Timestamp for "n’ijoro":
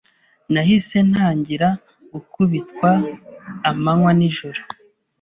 4.19-4.61